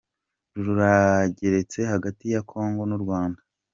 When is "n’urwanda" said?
2.85-3.41